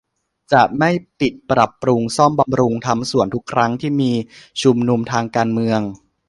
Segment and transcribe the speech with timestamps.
[0.53, 4.11] จะไม่ปิดปรับปรุงซ่อมบำรุงทำสวน ทุกครั้งที่จะมี
[4.61, 5.79] ชุมนุมทางการเมือง